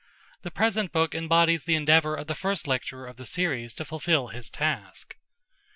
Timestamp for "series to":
3.27-3.85